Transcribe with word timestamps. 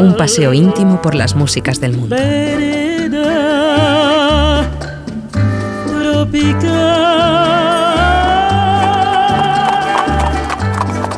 Un 0.00 0.16
paseo 0.16 0.52
íntimo 0.52 1.00
por 1.00 1.14
las 1.14 1.34
músicas 1.36 1.80
del 1.80 1.96
mundo. 1.96 2.16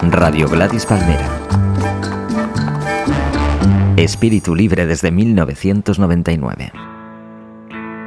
Radio 0.02 0.48
Gladys 0.48 0.86
Palmera. 0.86 1.28
Espíritu 3.96 4.54
libre 4.54 4.86
desde 4.86 5.10
1999. 5.10 6.93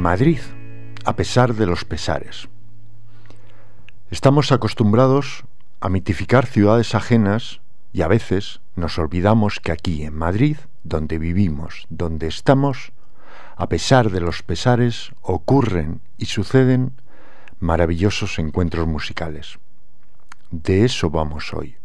Madrid, 0.00 0.40
a 1.04 1.14
pesar 1.14 1.54
de 1.54 1.66
los 1.66 1.84
pesares. 1.84 2.48
Estamos 4.10 4.50
acostumbrados 4.50 5.44
a 5.78 5.90
mitificar 5.90 6.46
ciudades 6.46 6.94
ajenas 6.94 7.60
y 7.92 8.00
a 8.00 8.08
veces 8.08 8.62
nos 8.76 8.98
olvidamos 8.98 9.60
que 9.60 9.72
aquí 9.72 10.04
en 10.04 10.16
Madrid, 10.16 10.56
donde 10.84 11.18
vivimos, 11.18 11.86
donde 11.90 12.28
estamos, 12.28 12.92
a 13.56 13.68
pesar 13.68 14.10
de 14.10 14.20
los 14.20 14.42
pesares, 14.42 15.12
ocurren 15.20 16.00
y 16.16 16.24
suceden 16.24 16.92
maravillosos 17.58 18.38
encuentros 18.38 18.86
musicales. 18.86 19.58
De 20.50 20.86
eso 20.86 21.10
vamos 21.10 21.52
hoy 21.52 21.76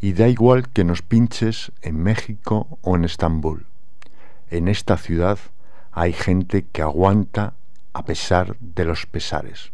y 0.00 0.14
da 0.14 0.28
igual 0.28 0.70
que 0.70 0.84
nos 0.84 1.02
pinches 1.02 1.72
en 1.82 2.02
México 2.02 2.78
o 2.80 2.96
en 2.96 3.04
Estambul. 3.04 3.66
En 4.48 4.66
esta 4.66 4.96
ciudad 4.96 5.38
hay 5.92 6.12
gente 6.12 6.66
que 6.72 6.82
aguanta 6.82 7.54
a 7.92 8.04
pesar 8.04 8.56
de 8.58 8.84
los 8.84 9.06
pesares. 9.06 9.72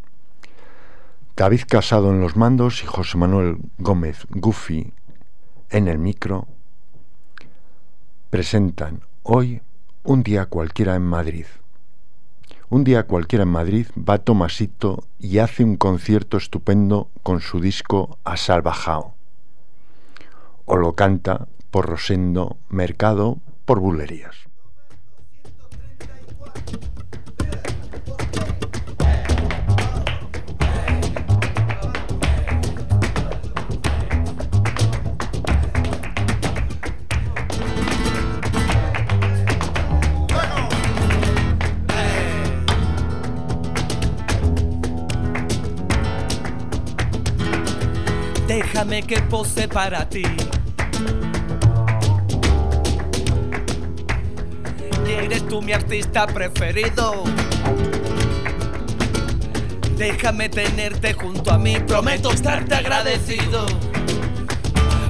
David 1.37 1.63
Casado 1.69 2.11
en 2.11 2.21
los 2.21 2.37
mandos 2.37 2.83
y 2.83 2.87
José 2.87 3.17
Manuel 3.17 3.59
Gómez 3.79 4.27
Gufi 4.31 4.93
en 5.71 5.87
el 5.87 5.99
micro 5.99 6.49
presentan 8.31 9.03
hoy 9.23 9.63
un 10.03 10.23
día 10.23 10.47
cualquiera 10.47 10.97
en 10.97 11.05
Madrid. 11.05 11.47
Un 12.71 12.85
día 12.85 13.05
cualquiera 13.05 13.45
en 13.45 13.51
Madrid 13.51 13.87
va 13.97 14.19
Tomasito 14.19 15.05
y 15.19 15.39
hace 15.39 15.65
un 15.65 15.77
concierto 15.77 16.37
estupendo 16.37 17.09
con 17.23 17.41
su 17.41 17.61
disco 17.61 18.19
A 18.25 18.37
Salvajao 18.37 19.15
o 20.69 20.77
lo 20.77 20.93
canta 20.95 21.49
por 21.71 21.87
Rosendo 21.87 22.59
Mercado 22.69 23.39
por 23.65 23.81
Bulerías. 23.81 24.48
Déjame 48.49 49.03
que 49.03 49.21
pose 49.23 49.69
para 49.69 50.09
ti. 50.09 50.23
Eres 55.13 55.47
tú 55.49 55.63
mi 55.63 55.73
artista 55.73 56.27
preferido. 56.27 57.25
Déjame 59.97 60.49
tenerte 60.49 61.15
junto 61.15 61.51
a 61.51 61.59
mí, 61.59 61.79
prometo 61.81 62.31
estarte 62.31 62.75
agradecido. 62.75 63.67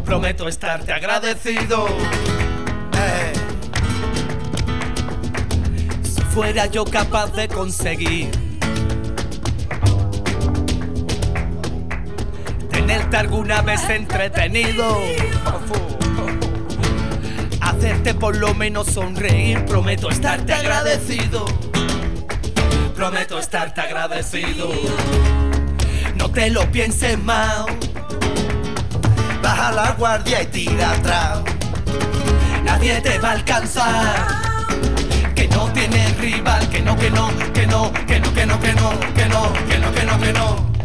Prometo 0.04 0.48
estarte 0.48 0.92
agradecido. 0.92 1.86
Eh. 2.96 3.32
Si 6.02 6.22
fuera 6.22 6.66
yo 6.66 6.84
capaz 6.84 7.32
de 7.34 7.48
conseguir 7.48 8.30
tenerte 12.70 13.16
alguna 13.16 13.60
vez 13.60 13.86
entretenido 13.90 14.96
hacerte 17.78 18.12
por 18.14 18.36
lo 18.36 18.54
menos 18.54 18.88
sonreír. 18.88 19.64
Prometo 19.64 20.10
estarte 20.10 20.52
agradecido. 20.52 21.44
Prometo 22.94 23.38
estarte 23.38 23.80
agradecido. 23.80 24.68
No 26.16 26.28
te 26.30 26.50
lo 26.50 26.68
pienses 26.72 27.18
mal. 27.22 27.66
Baja 29.42 29.70
la 29.70 29.92
guardia 29.92 30.42
y 30.42 30.46
tira 30.46 30.90
atrás. 30.90 31.38
Nadie 32.64 33.00
te 33.00 33.18
va 33.20 33.30
a 33.30 33.32
alcanzar. 33.32 34.26
Que 35.36 35.46
no 35.46 35.72
tiene 35.72 36.08
rival, 36.14 36.68
que 36.70 36.82
no, 36.82 36.96
que 36.96 37.10
no, 37.10 37.30
que 37.54 37.66
no, 37.66 37.92
que 37.92 38.18
no, 38.18 38.34
que 38.34 38.46
no, 38.46 38.60
que 38.60 38.72
no, 38.74 38.90
que 39.14 39.26
no, 39.28 39.52
que 39.68 39.78
no, 39.78 39.92
que 39.92 40.04
no, 40.04 40.20
que 40.20 40.32
no. 40.32 40.77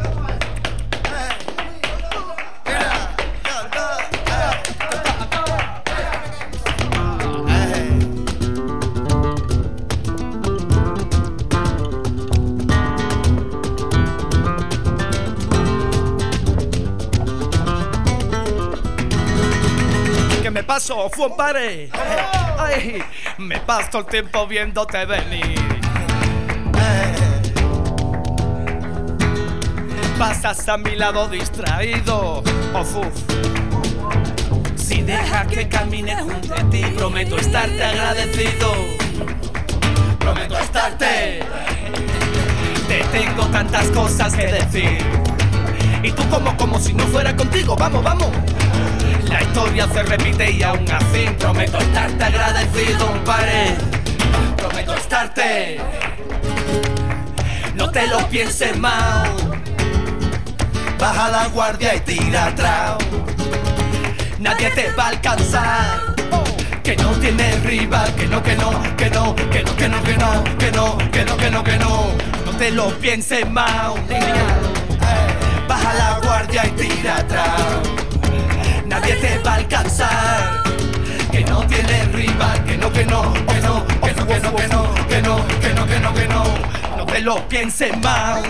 Paso, 20.83 21.09
fue 21.09 21.27
un 21.27 21.37
pare. 21.37 21.89
Ay, 22.57 23.01
me 23.37 23.59
paso 23.61 23.99
el 23.99 24.05
tiempo 24.05 24.45
viéndote 24.47 25.05
venir. 25.05 25.59
Pasas 30.17 30.67
a 30.67 30.77
mi 30.77 30.95
lado 30.95 31.27
distraído. 31.29 32.43
Oh, 32.73 32.85
Si 34.75 35.01
deja 35.01 35.45
que 35.45 35.67
camine 35.69 36.15
junto 36.21 36.53
a 36.53 36.69
ti, 36.69 36.83
prometo 36.97 37.37
estarte 37.37 37.83
agradecido. 37.83 38.73
Prometo 40.19 40.57
estarte. 40.57 41.43
Te 42.87 43.03
tengo 43.11 43.45
tantas 43.47 43.87
cosas 43.87 44.35
que 44.35 44.47
decir. 44.47 44.97
Y 46.03 46.11
tú 46.11 46.27
como, 46.29 46.55
como 46.57 46.79
si 46.79 46.93
no 46.93 47.05
fuera 47.07 47.35
contigo, 47.35 47.75
vamos, 47.77 48.03
vamos. 48.03 48.29
La 49.33 49.41
historia 49.41 49.87
se 49.91 50.03
repite 50.03 50.51
y 50.51 50.61
aún 50.61 50.85
así 50.91 51.25
prometo 51.39 51.79
estarte 51.79 52.23
agradecido, 52.23 53.23
pared. 53.25 53.73
Prometo 54.55 54.93
estarte. 54.93 55.81
No 57.73 57.89
te 57.89 58.05
lo 58.05 58.19
pienses 58.29 58.77
mal. 58.77 59.31
Baja 60.99 61.29
la 61.29 61.47
guardia 61.47 61.95
y 61.95 61.99
tira 62.01 62.45
atrás. 62.45 62.97
Nadie 64.37 64.69
te 64.69 64.91
va 64.91 65.05
a 65.05 65.07
alcanzar. 65.07 66.15
Que 66.83 66.95
no 66.97 67.09
tiene 67.13 67.55
rival, 67.61 68.13
que 68.13 68.27
no, 68.27 68.43
que 68.43 68.55
no, 68.55 68.69
que 68.95 69.09
no, 69.09 69.35
que 69.35 69.63
no, 69.63 69.75
que 69.75 69.89
no, 69.89 70.03
que 70.03 70.15
no, 70.15 70.43
que 70.59 70.71
no, 70.71 70.97
que 71.11 71.25
no, 71.25 71.37
que 71.37 71.49
no, 71.49 71.63
que 71.63 71.77
no. 71.79 72.05
No 72.45 72.51
te 72.59 72.69
lo 72.69 72.89
pienses 72.99 73.49
mal. 73.49 73.95
Baja 75.67 75.93
la 75.95 76.19
guardia 76.23 76.67
y 76.67 76.69
tira 76.69 77.17
atrás 77.17 78.02
nadie 78.93 79.15
te 79.15 79.39
va 79.39 79.53
a 79.53 79.55
alcanzar. 79.55 80.63
Que 81.31 81.43
no 81.45 81.65
tiene 81.65 82.05
rival, 82.13 82.63
que 82.63 82.77
no, 82.77 82.91
que 82.91 83.05
no, 83.05 83.33
que 83.33 83.59
no, 83.61 83.85
que 84.03 84.13
no, 84.13 84.27
que 84.27 84.39
no, 84.39 84.55
que 84.55 84.67
no, 84.67 84.83
que 85.07 85.21
no, 85.21 85.47
que 85.61 85.73
no, 85.73 85.85
que 85.87 85.99
no, 85.99 86.13
que 86.13 86.27
no, 86.27 86.43
no 86.97 87.05
te 87.05 87.21
lo 87.21 87.47
pienses 87.47 87.97
mal. 87.99 88.43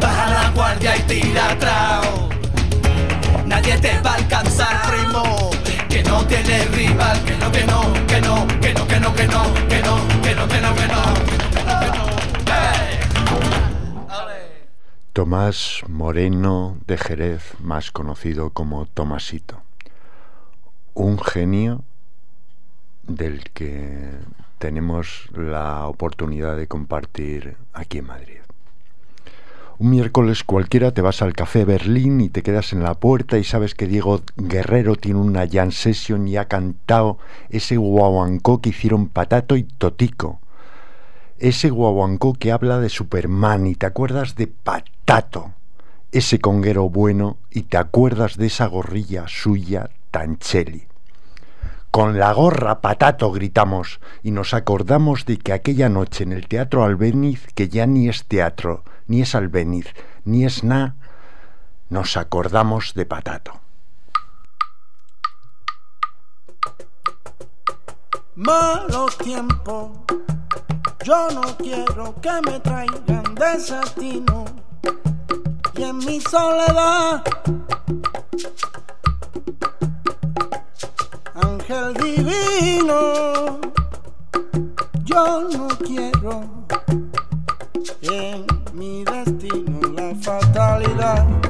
Baja 0.00 0.30
la 0.30 0.50
guardia 0.54 0.96
y 0.96 1.00
tira 1.00 1.50
atrás. 1.50 2.06
Nadie 3.44 3.76
te 3.78 4.00
va 4.00 4.12
a 4.12 4.14
alcanzar, 4.14 4.82
primo. 4.88 5.50
Que 5.88 6.02
no 6.02 6.24
tiene 6.26 6.64
rival, 6.66 7.22
que 7.24 7.36
no, 7.36 7.52
que 7.52 7.64
no, 7.64 7.92
que 8.06 8.20
no, 8.20 8.46
que 8.60 8.72
no, 8.74 8.86
que 8.86 9.00
no, 9.00 9.14
que 9.14 9.26
no, 9.26 9.42
que 9.68 9.82
no, 9.82 10.08
que 10.22 10.34
no, 10.34 10.48
que 10.48 10.60
no, 10.60 10.74
que 10.74 10.86
no. 10.88 11.33
Tomás 15.14 15.84
Moreno 15.86 16.76
de 16.88 16.98
Jerez, 16.98 17.54
más 17.60 17.92
conocido 17.92 18.50
como 18.50 18.86
Tomasito. 18.86 19.62
Un 20.92 21.20
genio 21.20 21.84
del 23.04 23.44
que 23.50 24.10
tenemos 24.58 25.28
la 25.32 25.86
oportunidad 25.86 26.56
de 26.56 26.66
compartir 26.66 27.56
aquí 27.72 27.98
en 27.98 28.06
Madrid. 28.06 28.38
Un 29.78 29.90
miércoles 29.90 30.42
cualquiera 30.42 30.90
te 30.90 31.00
vas 31.00 31.22
al 31.22 31.34
Café 31.34 31.64
Berlín 31.64 32.20
y 32.20 32.28
te 32.28 32.42
quedas 32.42 32.72
en 32.72 32.82
la 32.82 32.94
puerta 32.94 33.38
y 33.38 33.44
sabes 33.44 33.76
que 33.76 33.86
Diego 33.86 34.20
Guerrero 34.34 34.96
tiene 34.96 35.20
una 35.20 35.46
jam 35.48 35.70
session 35.70 36.26
y 36.26 36.38
ha 36.38 36.48
cantado 36.48 37.18
ese 37.50 37.76
guaguancó 37.76 38.60
que 38.60 38.70
hicieron 38.70 39.06
Patato 39.06 39.54
y 39.54 39.62
Totico 39.62 40.40
ese 41.38 41.70
guaguancó 41.70 42.34
que 42.34 42.52
habla 42.52 42.78
de 42.78 42.88
Superman 42.88 43.66
y 43.66 43.74
te 43.74 43.86
acuerdas 43.86 44.36
de 44.36 44.46
Patato, 44.46 45.52
ese 46.12 46.38
conguero 46.38 46.88
bueno 46.88 47.38
y 47.50 47.62
te 47.62 47.76
acuerdas 47.76 48.36
de 48.36 48.46
esa 48.46 48.66
gorrilla 48.66 49.24
suya 49.26 49.90
Tancheli. 50.10 50.86
Con 51.90 52.18
la 52.18 52.32
gorra 52.32 52.80
Patato 52.80 53.30
gritamos 53.30 54.00
y 54.22 54.30
nos 54.30 54.54
acordamos 54.54 55.26
de 55.26 55.38
que 55.38 55.52
aquella 55.52 55.88
noche 55.88 56.24
en 56.24 56.32
el 56.32 56.48
Teatro 56.48 56.84
Albéniz, 56.84 57.46
que 57.54 57.68
ya 57.68 57.86
ni 57.86 58.08
es 58.08 58.24
teatro, 58.24 58.82
ni 59.06 59.22
es 59.22 59.34
Albéniz, 59.34 59.86
ni 60.24 60.44
es 60.44 60.64
na, 60.64 60.96
nos 61.90 62.16
acordamos 62.16 62.94
de 62.94 63.06
Patato. 63.06 63.60
Malo 68.36 69.06
tiempo 69.22 70.04
yo 71.04 71.28
no 71.32 71.42
quiero 71.58 72.14
que 72.22 72.32
me 72.46 72.58
traigan 72.60 73.34
desatino 73.34 74.46
y 75.76 75.82
en 75.82 75.98
mi 75.98 76.18
soledad. 76.18 77.22
Ángel 81.34 81.92
divino, 81.94 83.60
yo 85.04 85.48
no 85.52 85.68
quiero 85.84 86.66
en 88.00 88.46
mi 88.72 89.04
destino 89.04 89.80
la 89.92 90.14
fatalidad. 90.22 91.43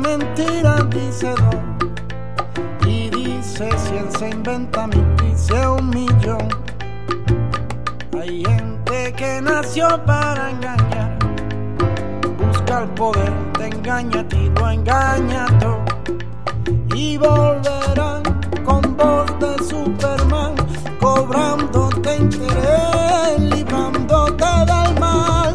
Mentira 0.00 0.76
dice 0.90 1.34
dos. 1.34 2.86
Y 2.86 3.10
dice 3.10 3.68
cien 3.78 4.10
se 4.18 4.30
inventa 4.30 4.86
mil 4.86 5.04
dice 5.16 5.66
un 5.66 5.90
millón 5.90 6.48
hay 8.20 8.42
gente 8.42 9.12
que 9.12 9.40
nació 9.42 9.86
para 10.06 10.50
engañar. 10.50 11.18
Busca 12.38 12.82
el 12.82 12.88
poder 12.90 13.32
te 13.58 13.66
engaña 13.66 14.20
a 14.20 14.28
ti 14.28 14.50
lo 14.54 14.70
engaña 14.70 15.46
todo 15.58 15.84
y 16.94 17.18
volverán 17.18 18.22
con 18.64 18.96
voz 18.96 19.26
de 19.40 19.62
Superman 19.62 20.54
cobrándote 21.00 22.16
interés 22.16 23.40
librándote 23.40 24.46
del 24.70 25.00
mal. 25.00 25.54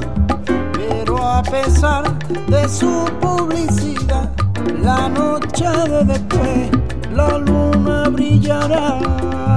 Pero 0.74 1.18
a 1.18 1.42
pesar 1.42 2.04
de 2.28 2.70
su 2.70 2.88
publicidad 2.88 3.29
la 4.82 5.10
noche 5.10 5.70
de 5.90 6.04
después 6.06 6.70
la 7.14 7.38
luna 7.38 8.10
brillará. 8.10 9.49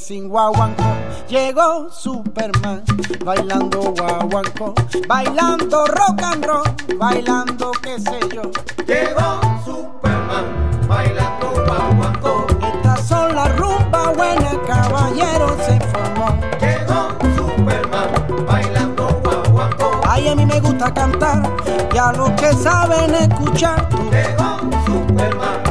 Sin 0.00 0.28
guaguanco. 0.28 0.82
Llegó 1.28 1.90
Superman 1.90 2.82
bailando 3.24 3.92
guaguanco, 3.92 4.74
bailando 5.06 5.86
rock 5.86 6.22
and 6.22 6.44
roll, 6.44 6.64
bailando 6.98 7.70
qué 7.82 8.00
sé 8.00 8.18
yo. 8.34 8.42
Llegó 8.86 9.40
Superman 9.64 10.46
bailando 10.88 11.52
guaguanco. 11.66 12.46
Estas 12.74 13.06
son 13.06 13.34
las 13.34 13.56
rumbas 13.56 14.16
buenas, 14.16 14.56
caballero 14.66 15.56
se 15.66 15.78
formó. 15.80 16.40
Llegó 16.60 17.08
Superman 17.36 18.46
bailando 18.46 19.20
guaguanco. 19.22 20.00
Ay, 20.08 20.28
a 20.28 20.34
mí 20.34 20.46
me 20.46 20.60
gusta 20.60 20.92
cantar 20.92 21.42
y 21.92 21.98
a 21.98 22.12
los 22.12 22.30
que 22.32 22.52
saben 22.54 23.14
escuchar. 23.14 23.86
Llegó 24.10 24.58
Superman 24.86 25.62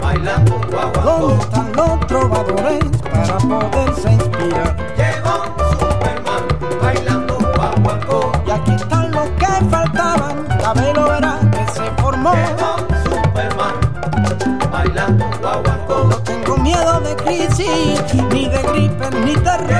bailando 0.00 0.60
guaguancó. 0.70 1.00
¿Dónde 1.02 1.42
están 1.42 1.72
los 1.72 2.06
trovadores 2.06 3.01
para 3.26 3.70
poderse 3.70 4.12
inspirar? 4.12 4.76
Llegó 4.96 5.44
Superman 5.78 6.44
bailando 6.80 7.38
guaguancó. 7.56 8.32
Y 8.46 8.50
aquí 8.50 8.72
están 8.72 9.10
los 9.12 9.28
que 9.30 9.46
faltaban, 9.70 10.46
la 10.60 10.72
velo 10.74 11.04
verá 11.08 11.38
que 11.50 11.72
se 11.72 11.90
formó. 12.02 12.32
Llegó 12.34 12.76
Superman 13.04 13.74
bailando 14.70 15.30
guaguancó. 15.40 16.04
No 16.10 16.16
tengo 16.18 16.56
miedo 16.58 17.00
de 17.00 17.16
crisis, 17.16 18.02
ni 18.30 18.48
de 18.48 18.62
gripe, 18.62 19.10
ni 19.24 19.34
terror. 19.34 19.71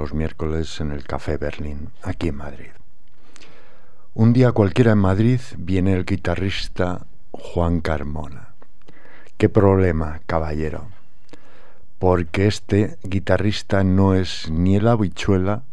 Los 0.00 0.14
miércoles 0.14 0.80
en 0.80 0.92
el 0.92 1.04
Café 1.04 1.36
Berlín, 1.36 1.90
aquí 2.02 2.28
en 2.28 2.36
Madrid. 2.36 2.70
Un 4.14 4.32
día 4.32 4.52
cualquiera 4.52 4.92
en 4.92 4.98
Madrid 4.98 5.40
viene 5.58 5.92
el 5.92 6.06
guitarrista 6.06 7.06
Juan 7.32 7.82
Carmona. 7.82 8.54
¿Qué 9.36 9.50
problema, 9.50 10.22
caballero? 10.24 10.88
Porque 11.98 12.46
este 12.46 12.96
guitarrista 13.02 13.84
no 13.84 14.14
es 14.14 14.50
ni 14.50 14.76
el 14.76 14.88
habichuela 14.88 15.64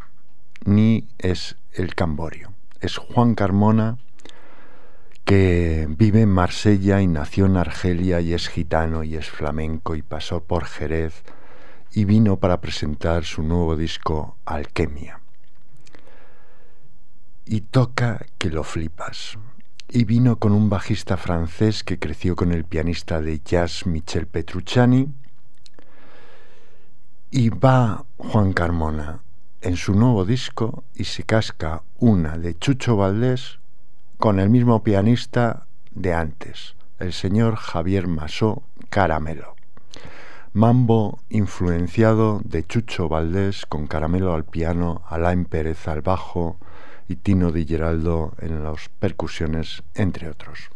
ni 0.66 1.08
es 1.16 1.56
el 1.72 1.94
camborio. 1.94 2.52
Es 2.80 2.98
Juan 2.98 3.34
Carmona 3.34 3.96
que 5.24 5.86
vive 5.88 6.20
en 6.20 6.30
Marsella 6.30 7.00
y 7.00 7.06
nació 7.06 7.46
en 7.46 7.56
Argelia 7.56 8.20
y 8.20 8.34
es 8.34 8.48
gitano 8.48 9.04
y 9.04 9.16
es 9.16 9.30
flamenco 9.30 9.96
y 9.96 10.02
pasó 10.02 10.42
por 10.42 10.66
Jerez 10.66 11.22
y 11.92 12.04
vino 12.04 12.36
para 12.36 12.60
presentar 12.60 13.24
su 13.24 13.42
nuevo 13.42 13.76
disco 13.76 14.36
Alquimia. 14.44 15.20
Y 17.44 17.62
toca 17.62 18.26
que 18.38 18.50
lo 18.50 18.62
flipas. 18.64 19.38
Y 19.88 20.04
vino 20.04 20.38
con 20.38 20.52
un 20.52 20.68
bajista 20.68 21.16
francés 21.16 21.82
que 21.82 21.98
creció 21.98 22.36
con 22.36 22.52
el 22.52 22.64
pianista 22.64 23.22
de 23.22 23.40
jazz 23.40 23.86
Michel 23.86 24.26
Petrucciani. 24.26 25.08
Y 27.30 27.48
va 27.48 28.04
Juan 28.18 28.52
Carmona 28.52 29.20
en 29.60 29.76
su 29.76 29.94
nuevo 29.94 30.24
disco 30.24 30.84
y 30.94 31.04
se 31.04 31.24
casca 31.24 31.82
una 31.98 32.38
de 32.38 32.56
Chucho 32.56 32.96
Valdés 32.96 33.58
con 34.18 34.40
el 34.40 34.50
mismo 34.50 34.82
pianista 34.82 35.66
de 35.90 36.14
antes, 36.14 36.74
el 36.98 37.12
señor 37.12 37.56
Javier 37.56 38.06
Masó 38.06 38.62
Caramelo. 38.90 39.57
Mambo 40.52 41.20
influenciado 41.28 42.40
de 42.42 42.66
Chucho 42.66 43.08
Valdés 43.08 43.66
con 43.66 43.86
Caramelo 43.86 44.34
al 44.34 44.44
piano, 44.44 45.02
Alain 45.08 45.44
Pérez 45.44 45.86
al 45.88 46.00
bajo 46.00 46.56
y 47.06 47.16
Tino 47.16 47.52
Di 47.52 47.66
Geraldo 47.66 48.32
en 48.38 48.64
las 48.64 48.88
percusiones, 48.98 49.82
entre 49.94 50.28
otros. 50.28 50.70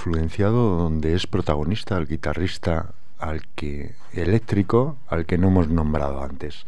Influenciado 0.00 0.78
donde 0.78 1.14
es 1.14 1.26
protagonista 1.26 1.98
el 1.98 2.06
guitarrista 2.06 2.94
al 3.18 3.46
que 3.54 3.94
eléctrico 4.14 4.96
al 5.08 5.26
que 5.26 5.36
no 5.36 5.48
hemos 5.48 5.68
nombrado 5.68 6.22
antes. 6.22 6.64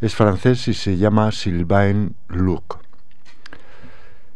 Es 0.00 0.16
francés 0.16 0.66
y 0.66 0.74
se 0.74 0.96
llama 0.96 1.30
Sylvain 1.30 2.16
Luc. 2.26 2.80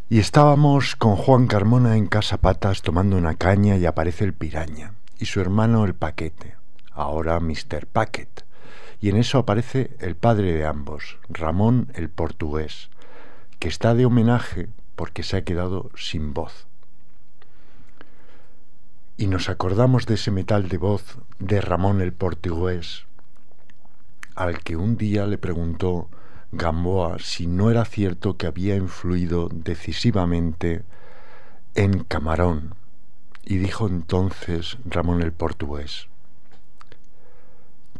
Y 0.09 0.21
estábamos 0.21 0.95
con 0.95 1.17
Juan 1.17 1.49
Carmona 1.49 1.97
en 1.97 2.07
Casa 2.07 2.37
Patas 2.37 2.83
tomando 2.83 3.17
una 3.17 3.35
caña 3.35 3.77
y 3.77 3.87
aparece 3.87 4.25
el 4.25 4.35
piraña 4.35 4.93
y 5.19 5.25
su 5.25 5.41
hermano 5.41 5.85
el 5.85 5.95
paquete, 5.95 6.55
ahora 6.93 7.41
Mr. 7.41 7.87
Packet. 7.93 8.45
Y 9.01 9.09
en 9.09 9.17
eso 9.17 9.39
aparece 9.39 9.97
el 9.99 10.15
padre 10.15 10.53
de 10.53 10.65
ambos, 10.65 11.19
Ramón 11.29 11.89
el 11.95 12.09
portugués, 12.09 12.89
que 13.59 13.67
está 13.67 13.95
de 13.95 14.07
homenaje 14.07 14.69
porque 14.95 15.25
se 15.25 15.39
ha 15.39 15.45
quedado 15.45 15.91
sin 15.97 16.35
voz 16.35 16.69
y 19.23 19.29
nos 19.29 19.49
acordamos 19.49 20.07
de 20.07 20.15
ese 20.15 20.33
metal 20.33 20.69
de 20.69 20.79
voz 20.79 21.19
de 21.39 21.61
Ramón 21.61 22.01
el 22.01 22.13
portugués, 22.13 23.05
al 24.35 24.59
que 24.59 24.75
un 24.75 24.97
día 24.97 25.29
le 25.29 25.39
preguntó 25.39 26.09
Gamboa 26.51 27.21
si 27.21 27.47
no 27.47 27.71
era 27.71 27.85
cierto 27.85 28.37
que 28.37 28.49
había 28.49 28.75
influido 28.75 29.49
decisivamente 29.49 30.83
en 31.77 32.03
Camarón, 32.03 32.75
y 33.45 33.59
dijo 33.59 33.87
entonces 33.87 34.77
Ramón 34.85 35.23
el 35.23 35.31
portugués, 35.31 36.09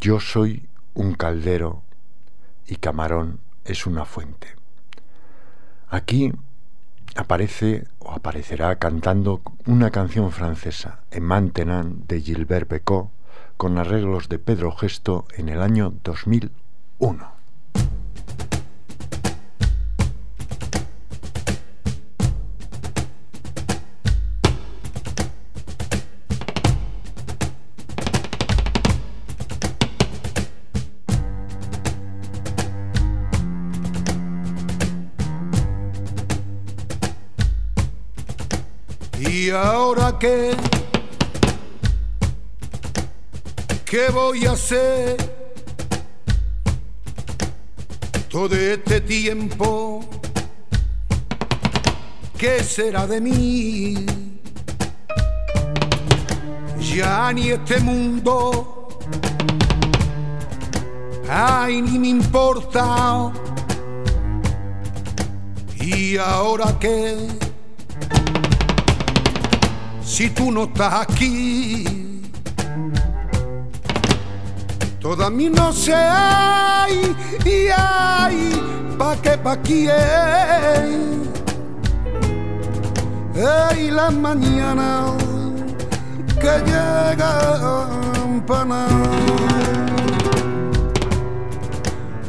yo 0.01 0.19
soy 0.19 0.69
un 0.93 1.15
caldero 1.15 1.85
y 2.67 2.79
Camarón 2.79 3.39
es 3.65 3.87
una 3.87 4.07
fuente. 4.07 4.49
Aquí 5.89 6.33
aparece 7.15 7.87
aparecerá 8.13 8.77
cantando 8.77 9.41
una 9.67 9.91
canción 9.91 10.31
francesa, 10.33 11.01
En 11.11 11.25
Maintenant, 11.25 12.07
de 12.07 12.21
Gilbert 12.21 12.69
Becot, 12.69 13.11
con 13.57 13.79
arreglos 13.79 14.29
de 14.29 14.39
Pedro 14.39 14.73
Gesto 14.73 15.27
en 15.37 15.49
el 15.49 15.63
año 15.63 15.95
2001. 16.03 17.32
¿Y 39.43 39.51
ahora 39.51 40.17
qué? 40.21 40.53
¿Qué 43.85 44.09
voy 44.13 44.47
a 44.47 44.53
hacer? 44.53 45.17
Todo 48.31 48.55
este 48.55 49.01
tiempo, 49.01 50.05
¿qué 52.39 52.63
será 52.63 53.05
de 53.09 53.21
mí? 53.21 54.07
Ya 56.95 57.33
ni 57.33 57.51
este 57.51 57.81
mundo, 57.81 58.97
ay, 61.29 61.83
ni 61.83 61.99
me 61.99 62.09
importa. 62.11 63.33
¿Y 65.81 66.17
ahora 66.17 66.79
qué? 66.79 67.52
Si 70.23 70.31
tú 70.31 70.53
no 70.53 70.65
estás 70.65 71.03
aquí. 71.03 72.23
Toda 75.01 75.29
mi 75.29 75.49
no 75.49 75.73
sé, 75.73 75.97
ay, 75.97 77.17
y 77.45 77.67
ay, 77.77 78.53
pa' 78.97 79.17
qué, 79.17 79.37
pa' 79.37 79.57
quién. 79.57 79.91
Ey, 83.35 83.91
la 83.91 84.13
mañana 84.13 85.13
que 86.41 86.55
llegan 86.71 88.45
para 88.47 88.87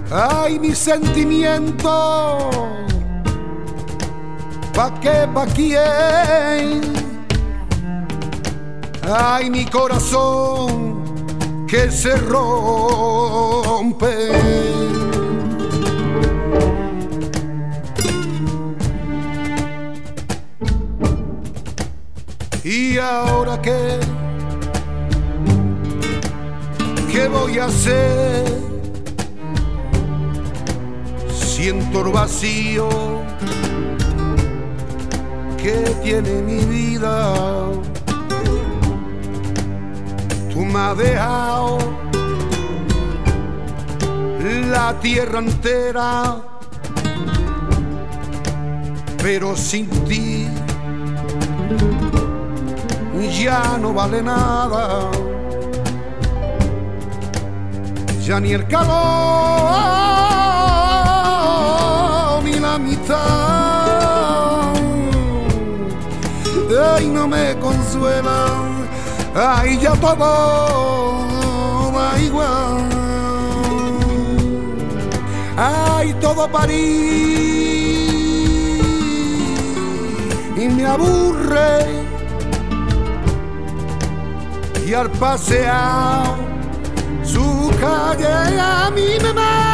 Ay, 0.10 0.58
mi 0.58 0.74
sentimiento, 0.74 2.50
pa' 4.74 4.92
qué, 5.00 5.28
pa' 5.32 5.46
quién 5.46 7.03
Ay, 9.06 9.50
mi 9.50 9.66
corazón 9.66 11.04
que 11.68 11.92
se 11.92 12.16
rompe. 12.16 13.54
¿Y 22.64 22.98
ahora 22.98 23.62
qué? 23.62 24.00
¿Qué 27.12 27.28
voy 27.28 27.60
a 27.60 27.66
hacer? 27.66 28.46
Siento 31.30 32.06
el 32.06 32.12
vacío 32.14 32.88
que 35.62 35.74
tiene 36.04 36.42
mi 36.42 36.64
vida 36.66 37.34
tú 40.54 40.64
me 40.66 40.80
has 40.80 40.98
dejado 40.98 41.80
la 44.70 44.94
tierra 45.00 45.40
entera, 45.40 46.38
pero 49.22 49.56
sin 49.56 49.90
ti 50.06 50.48
ya 53.42 53.78
no 53.80 53.94
vale 53.94 54.22
nada, 54.22 55.10
ya 58.22 58.40
ni 58.40 58.54
el 58.54 58.68
calor 58.68 58.94
ni 62.44 62.60
la 62.60 62.78
mitad, 62.78 63.18
ay 66.96 67.08
no 67.08 67.28
me 67.28 67.58
consuela 67.60 68.63
Ay, 69.36 69.80
ya 69.80 69.94
todo 69.94 71.24
da 71.92 72.20
igual. 72.20 72.90
Ay, 75.58 76.14
todo 76.22 76.48
París 76.52 77.34
y 80.56 80.70
me 80.70 80.86
aburre. 80.86 82.04
Y 84.86 84.94
al 84.94 85.10
pasear 85.12 86.36
su 87.24 87.72
calle 87.80 88.60
a 88.60 88.92
mí 88.92 89.18
me 89.22 89.34
mata. 89.34 89.73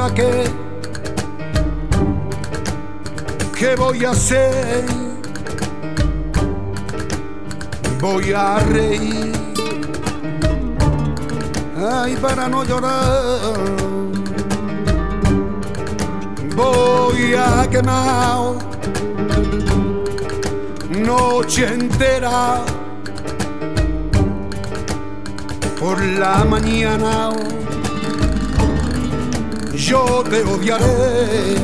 Ahora 0.00 0.14
qué, 0.14 0.44
¿qué 3.58 3.76
voy 3.76 4.04
a 4.04 4.10
hacer? 4.10 4.84
Voy 8.00 8.32
a 8.32 8.58
reír, 8.60 9.32
ay, 11.76 12.16
para 12.16 12.48
no 12.48 12.64
llorar. 12.64 13.54
Voy 16.56 17.34
a 17.34 17.68
quemar 17.70 18.54
noche 20.90 21.66
entera 21.66 22.64
por 25.78 26.02
la 26.02 26.44
mañana 26.44 27.30
yo 29.80 30.22
te 30.28 30.42
odiaré. 30.42 31.56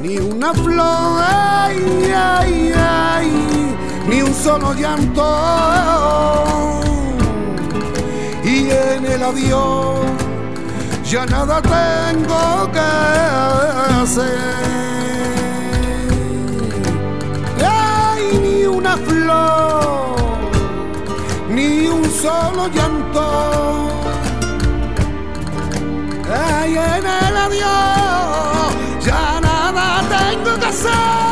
Ni 0.00 0.18
una 0.18 0.54
flor, 0.54 1.22
ay, 1.28 2.12
ay, 2.14 2.72
ay, 2.76 3.30
ni 4.08 4.22
un 4.22 4.32
solo 4.32 4.72
llanto. 4.72 5.26
Y 8.44 8.70
en 8.70 9.04
el 9.04 9.22
adiós 9.22 9.98
ya 11.04 11.26
nada 11.26 11.60
tengo 11.60 12.70
que 12.72 12.90
hacer. 14.00 14.38
Ay, 17.62 18.38
ni 18.42 18.64
una 18.64 18.96
flor, 18.96 20.16
ni 21.50 21.88
un 21.88 22.04
solo 22.04 22.68
llanto 22.68 23.99
ay, 26.60 26.76
en 26.76 27.06
el 27.06 27.36
adiós, 27.36 29.04
ya 29.04 29.40
nada 29.40 30.02
tengo 30.08 30.58
que 30.58 30.66
hacer. 30.66 31.29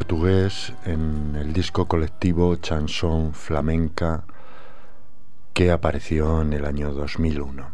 Portugués 0.00 0.72
en 0.86 1.36
el 1.36 1.52
disco 1.52 1.84
colectivo 1.84 2.56
Chanson 2.56 3.34
Flamenca 3.34 4.24
que 5.52 5.70
apareció 5.70 6.40
en 6.40 6.54
el 6.54 6.64
año 6.64 6.94
2001. 6.94 7.68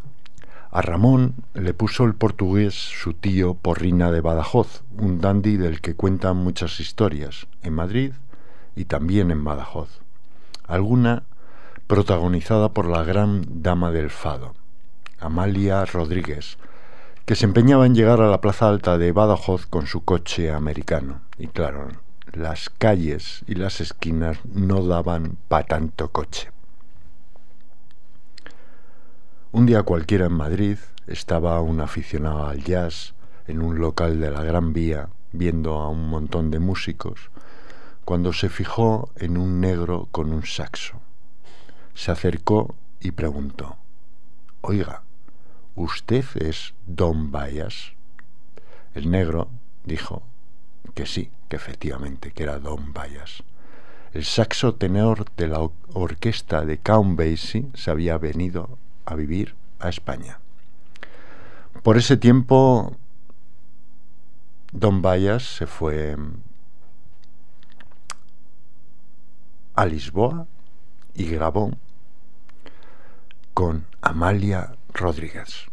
A 0.72 0.82
Ramón 0.82 1.34
le 1.54 1.72
puso 1.72 2.02
el 2.02 2.16
portugués 2.16 2.74
su 2.74 3.14
tío 3.14 3.54
Porrina 3.54 4.10
de 4.10 4.22
Badajoz, 4.22 4.82
un 4.98 5.20
dandy 5.20 5.56
del 5.56 5.80
que 5.80 5.94
cuentan 5.94 6.38
muchas 6.38 6.80
historias 6.80 7.46
en 7.62 7.74
Madrid 7.74 8.12
y 8.74 8.86
también 8.86 9.30
en 9.30 9.44
Badajoz. 9.44 10.00
Alguna 10.66 11.22
protagonizada 11.86 12.70
por 12.70 12.86
la 12.86 13.04
gran 13.04 13.62
dama 13.62 13.92
del 13.92 14.10
fado, 14.10 14.54
Amalia 15.20 15.84
Rodríguez, 15.84 16.58
que 17.24 17.36
se 17.36 17.44
empeñaba 17.44 17.86
en 17.86 17.94
llegar 17.94 18.20
a 18.20 18.28
la 18.28 18.40
plaza 18.40 18.68
alta 18.68 18.98
de 18.98 19.12
Badajoz 19.12 19.66
con 19.66 19.86
su 19.86 20.04
coche 20.04 20.50
americano. 20.50 21.20
Y 21.38 21.46
claro, 21.46 21.88
las 22.36 22.68
calles 22.68 23.42
y 23.46 23.54
las 23.54 23.80
esquinas 23.80 24.38
no 24.44 24.82
daban 24.82 25.38
pa' 25.48 25.62
tanto 25.62 26.12
coche. 26.12 26.50
Un 29.52 29.64
día 29.64 29.82
cualquiera 29.84 30.26
en 30.26 30.34
Madrid 30.34 30.76
estaba 31.06 31.58
un 31.62 31.80
aficionado 31.80 32.46
al 32.46 32.62
jazz 32.62 33.14
en 33.46 33.62
un 33.62 33.78
local 33.78 34.20
de 34.20 34.30
la 34.30 34.42
Gran 34.42 34.74
Vía 34.74 35.08
viendo 35.32 35.76
a 35.76 35.88
un 35.88 36.10
montón 36.10 36.50
de 36.50 36.58
músicos 36.58 37.30
cuando 38.04 38.34
se 38.34 38.50
fijó 38.50 39.08
en 39.16 39.38
un 39.38 39.60
negro 39.60 40.08
con 40.12 40.30
un 40.30 40.44
saxo. 40.44 41.00
Se 41.94 42.12
acercó 42.12 42.74
y 43.00 43.12
preguntó, 43.12 43.76
Oiga, 44.60 45.04
¿usted 45.74 46.24
es 46.34 46.74
Don 46.86 47.32
Bayas? 47.32 47.92
El 48.94 49.10
negro 49.10 49.48
dijo 49.84 50.22
que 50.94 51.06
sí, 51.06 51.30
que 51.48 51.56
efectivamente, 51.56 52.32
que 52.32 52.42
era 52.42 52.58
Don 52.58 52.92
Bayas. 52.92 53.42
El 54.12 54.24
saxo 54.24 54.74
tenor 54.74 55.26
de 55.36 55.48
la 55.48 55.60
or- 55.60 55.72
orquesta 55.92 56.64
de 56.64 56.78
Count 56.78 57.18
Basie 57.18 57.66
se 57.74 57.90
había 57.90 58.16
venido 58.18 58.78
a 59.04 59.14
vivir 59.14 59.54
a 59.78 59.88
España. 59.88 60.40
Por 61.82 61.96
ese 61.96 62.16
tiempo, 62.16 62.96
Don 64.72 65.02
Bayas 65.02 65.42
se 65.42 65.66
fue 65.66 66.16
a 69.74 69.84
Lisboa 69.86 70.46
y 71.14 71.26
grabó 71.26 71.72
con 73.54 73.86
Amalia 74.00 74.74
Rodríguez. 74.94 75.66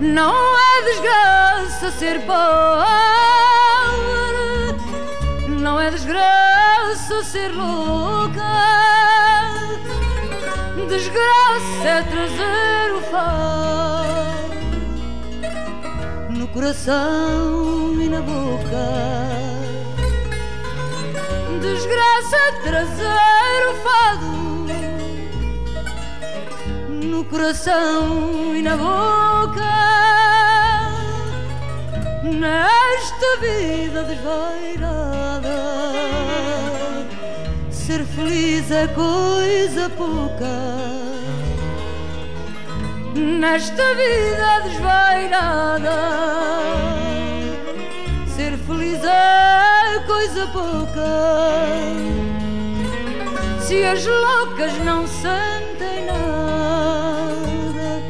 Não 0.00 0.34
é 0.34 0.82
desgraça 0.84 1.90
ser 1.92 2.20
pobre. 2.20 2.40
Não 5.48 5.80
é 5.80 5.90
desgraça 5.90 7.22
ser 7.24 7.48
louca. 7.52 8.40
Desgraça 10.88 11.86
é 11.86 12.02
trazer 12.02 12.92
o 12.94 13.00
fado 13.10 13.80
no 16.30 16.48
coração 16.48 18.00
e 18.00 18.08
na 18.08 18.20
boca 18.20 19.20
desgraça 21.60 22.52
trazer 22.62 23.68
o 23.70 23.74
fado 23.84 24.30
no 27.06 27.24
coração 27.24 28.56
e 28.56 28.62
na 28.62 28.76
boca. 28.76 29.89
Nesta 32.30 33.36
vida 33.40 34.04
desvairada, 34.04 35.48
ser 37.70 38.04
feliz 38.04 38.70
é 38.70 38.86
coisa 38.86 39.90
pouca. 39.90 40.46
Nesta 43.16 43.82
vida 43.94 44.60
desvairada 44.68 45.90
Ser 48.36 48.56
feliz 48.58 49.00
é 49.04 49.98
coisa 50.06 50.46
pouca. 50.46 51.10
Se 53.60 53.84
as 53.84 54.06
loucas 54.06 54.72
não 54.84 55.06
sentem 55.06 56.06
nada, 56.06 58.02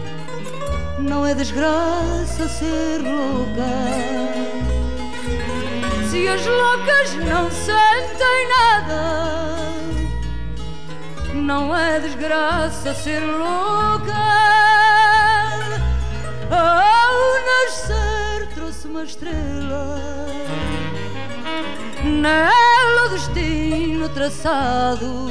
não 0.98 1.26
é 1.26 1.34
desgraça 1.34 2.19
ser 2.48 3.00
louca. 3.02 3.70
Se 6.10 6.28
as 6.28 6.46
loucas 6.46 7.14
não 7.14 7.50
sentem 7.50 8.48
nada, 8.48 9.62
não 11.34 11.76
é 11.76 12.00
desgraça 12.00 12.94
ser 12.94 13.20
louca. 13.20 14.12
Ao 16.50 17.16
nascer 17.46 18.54
trouxe 18.54 18.88
uma 18.88 19.04
estrela 19.04 20.20
nela 22.04 23.06
o 23.06 23.08
destino 23.10 24.08
traçado. 24.08 25.30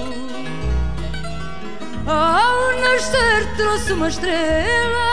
Ao 2.06 2.80
nascer 2.80 3.56
trouxe 3.56 3.93
uma 3.93 4.08
estrela, 4.08 5.09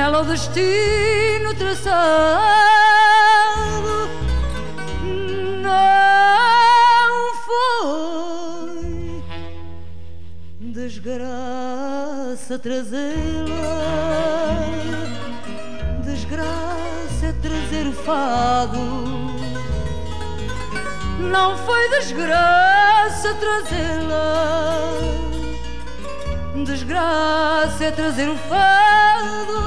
nela 0.00 0.22
o 0.22 0.24
destino 0.24 1.54
traçado. 1.54 1.90
Não 5.62 7.34
foi 7.46 9.22
desgraça 10.60 12.58
trazê-la 12.58 13.90
trazer 17.42 17.86
o 17.86 17.92
fado. 17.92 18.80
Não 21.30 21.56
foi 21.58 21.88
desgraça 21.90 23.34
trazê-la, 23.34 25.29
desgraça 26.64 27.84
é 27.84 27.90
trazer 27.90 28.28
o 28.28 28.36
fado. 28.36 29.60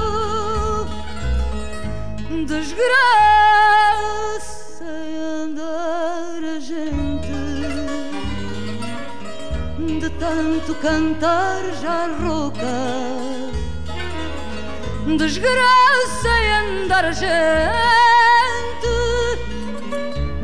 Desgraça 2.46 2.84
é 4.84 5.18
andar 5.42 6.42
a 6.56 6.60
gente. 6.60 7.34
De 10.00 10.10
tanto 10.10 10.74
cantar 10.76 11.62
já 11.82 12.08
rouca. 12.22 12.74
Desgraça 15.16 16.28
é 16.28 16.52
andar 16.60 17.04
a 17.04 17.12
gente. 17.12 17.34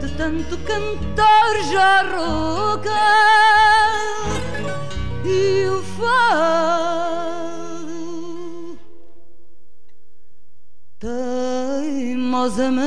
De 0.01 0.09
tanto 0.17 0.59
cantar 0.59 1.55
já 1.71 2.03
rouca 2.03 3.70
e 5.25 5.67
o 5.69 5.83
fado 5.83 7.11
teimosamente 10.99 12.81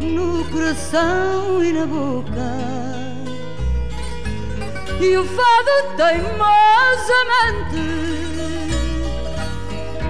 no 0.00 0.44
coração 0.50 1.64
e 1.64 1.72
na 1.72 1.86
boca 1.86 2.84
e 5.00 5.16
o 5.16 5.24
fado 5.24 5.96
teimosamente 5.96 6.44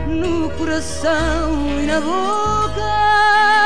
no 0.09 0.50
coração 0.50 1.81
e 1.81 1.87
na 1.87 2.00
boca. 2.00 3.63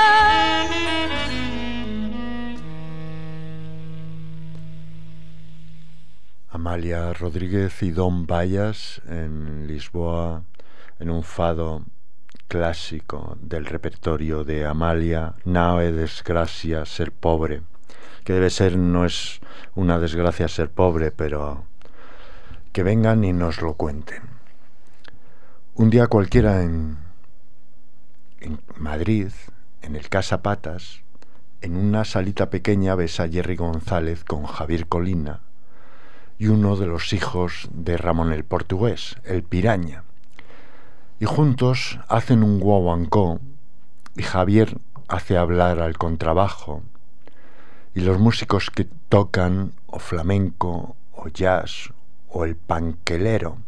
Amalia 6.59 7.13
Rodríguez 7.13 7.85
y 7.85 7.93
Don 7.93 8.27
Bayas 8.27 9.01
en 9.07 9.69
Lisboa 9.69 10.43
en 10.99 11.09
un 11.09 11.23
fado 11.23 11.85
clásico 12.49 13.39
del 13.41 13.65
repertorio 13.65 14.43
de 14.43 14.67
Amalia, 14.67 15.37
Nao 15.45 15.79
e 15.81 15.95
desgracia 15.95 16.83
ser 16.83 17.15
pobre, 17.15 17.63
que 18.25 18.33
debe 18.33 18.51
ser, 18.51 18.77
no 18.77 19.07
es 19.07 19.39
una 19.77 20.01
desgracia 20.01 20.49
ser 20.49 20.69
pobre, 20.69 21.13
pero 21.13 21.63
que 22.73 22.83
vengan 22.83 23.23
y 23.23 23.33
nos 23.33 23.63
lo 23.63 23.75
cuenten. 23.75 24.23
Un 25.77 25.91
día 25.91 26.09
cualquiera 26.09 26.65
en, 26.65 26.99
en 28.41 28.59
Madrid, 28.75 29.31
en 29.81 29.95
el 29.95 30.09
Casa 30.09 30.43
Patas, 30.43 31.03
en 31.61 31.77
una 31.77 32.05
salita 32.05 32.51
pequeña 32.51 32.97
ves 32.97 33.21
a 33.21 33.29
Jerry 33.29 33.55
González 33.55 34.25
con 34.25 34.43
Javier 34.45 34.89
Colina 34.89 35.43
y 36.39 36.49
uno 36.49 36.77
de 36.77 36.87
los 36.87 37.13
hijos 37.13 37.69
de 37.73 37.97
Ramón 37.97 38.33
el 38.33 38.45
Portugués, 38.45 39.17
el 39.25 39.43
Piraña. 39.43 40.05
Y 41.19 41.25
juntos 41.25 41.99
hacen 42.09 42.45
un 42.45 42.61
guaguancó 42.61 43.41
y 44.17 44.23
Javier 44.23 44.79
hace 45.09 45.37
hablar 45.37 45.81
al 45.81 45.99
contrabajo 45.99 46.83
y 47.95 48.01
los 48.01 48.19
músicos 48.19 48.71
que 48.71 48.87
tocan 49.09 49.73
o 49.87 49.99
flamenco 49.99 50.95
o 51.13 51.29
jazz 51.29 51.93
o 52.29 52.45
el 52.45 52.55
panquelero 52.55 53.59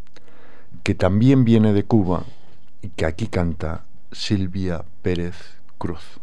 que 0.85 0.94
también 0.94 1.44
viene 1.44 1.72
de 1.72 1.85
Cuba 1.85 2.24
y 2.83 2.90
que 2.90 3.06
aquí 3.06 3.26
canta 3.26 3.85
Silvia 4.12 4.85
Pérez 5.02 5.37
Cruz. 5.78 6.19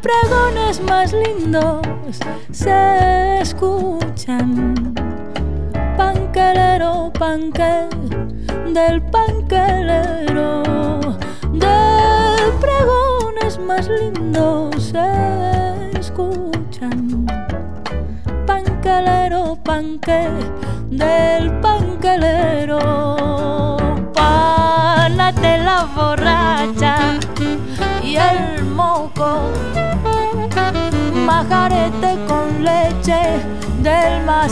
Pregones 0.00 0.80
más 0.82 1.12
lindos 1.12 1.82
se 2.52 3.40
escuchan. 3.40 4.94
Panquelero, 5.96 7.12
panque, 7.18 7.88
del 8.72 9.02
panquelero, 9.02 10.62
de 11.52 12.52
pregones 12.60 13.58
más 13.58 13.88
lindos 13.88 14.92
se 14.92 15.98
escuchan. 15.98 17.26
Panquelero, 18.46 19.56
panque, 19.64 20.28
del 20.90 21.50
panquelero, 21.60 21.89
pana 24.14 25.32
de 25.32 25.58
la 25.58 25.84
borracha 25.94 26.96
y 28.02 28.16
el 28.16 28.64
moco 28.64 29.50
majarete 31.26 32.16
con 32.26 32.64
leche 32.64 33.20
del 33.82 34.24
más 34.24 34.50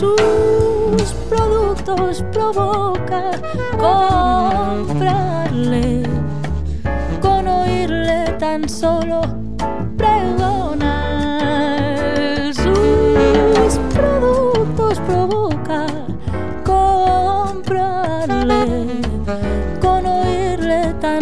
sus 0.00 1.12
productos 1.28 2.24
provoca 2.32 3.30
comprarle 3.78 6.02
con 7.20 7.46
oírle 7.46 8.24
tan 8.40 8.68
solo 8.68 9.47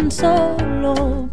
tan 0.07 0.11
solo 0.11 1.26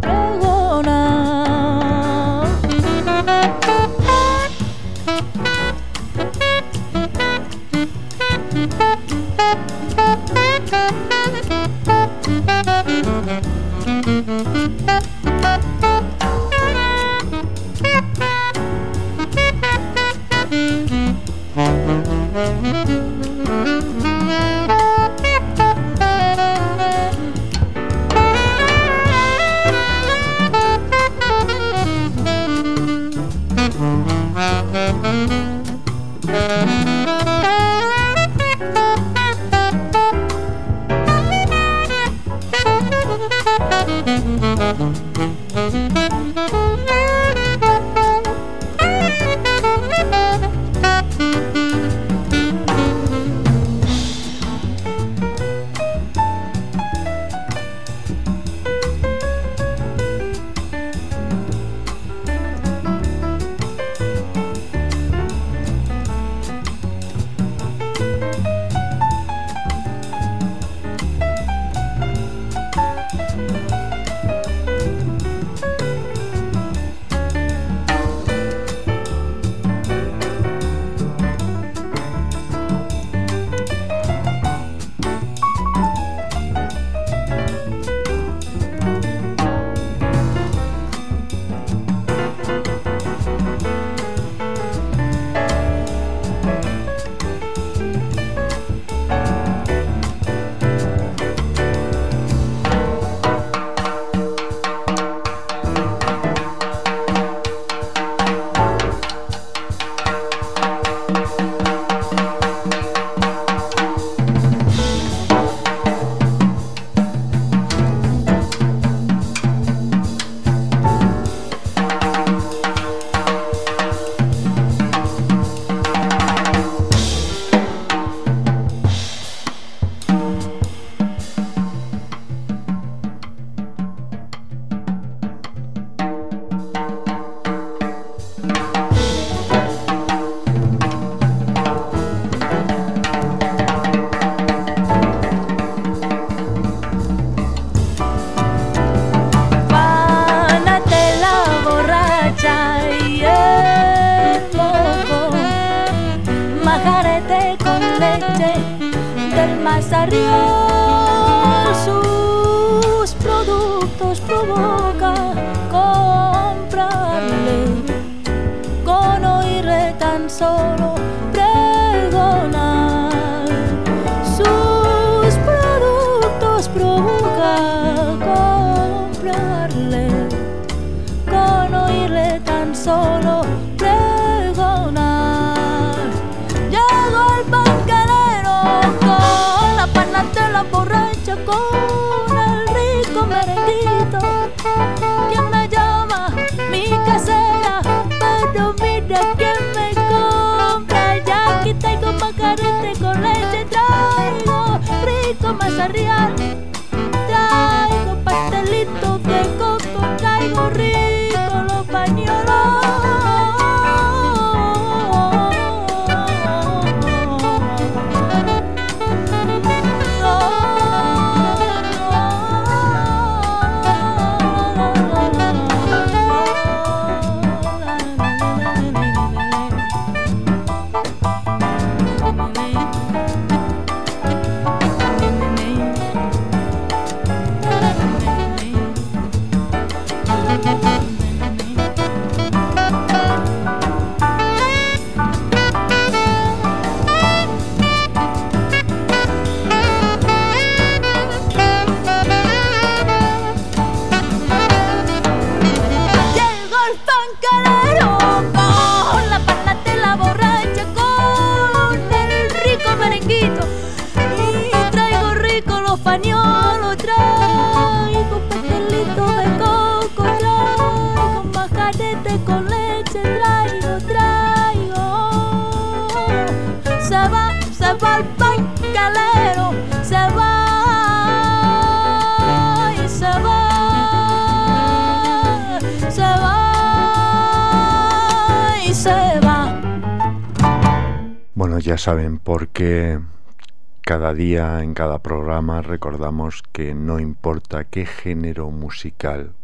cada 294.15 294.33
día 294.33 294.81
en 294.85 294.95
cada 294.95 295.19
programa 295.19 295.83
recordamos 295.83 296.63
que 296.71 296.95
no 296.95 297.19
importa 297.19 297.83
qué 297.83 298.07
género 298.07 298.71
musical 298.71 299.55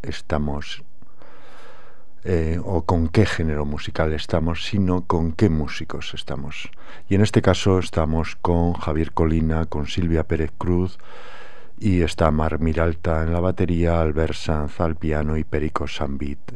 estamos 0.00 0.82
eh, 2.24 2.58
o 2.64 2.86
con 2.86 3.08
qué 3.08 3.26
género 3.26 3.66
musical 3.66 4.14
estamos, 4.14 4.64
sino 4.64 5.02
con 5.02 5.32
qué 5.32 5.50
músicos 5.50 6.14
estamos. 6.14 6.70
Y 7.10 7.14
en 7.14 7.20
este 7.20 7.42
caso 7.42 7.78
estamos 7.78 8.36
con 8.36 8.72
Javier 8.72 9.12
Colina, 9.12 9.66
con 9.66 9.86
Silvia 9.86 10.24
Pérez 10.24 10.52
Cruz 10.56 10.98
y 11.78 12.00
está 12.00 12.30
Mar 12.30 12.58
Miralta 12.58 13.22
en 13.22 13.34
la 13.34 13.40
batería, 13.40 14.00
Albert 14.00 14.32
Sanz 14.32 14.80
al 14.80 14.96
piano 14.96 15.36
y 15.36 15.44
Perico 15.44 15.86
Sambit 15.86 16.52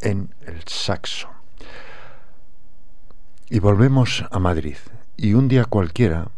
en 0.00 0.34
el 0.48 0.64
saxo. 0.66 1.28
Y 3.48 3.60
volvemos 3.60 4.24
a 4.32 4.40
Madrid. 4.40 4.78
Y 5.22 5.34
un 5.34 5.46
día 5.46 5.66
cualquiera 5.66 6.32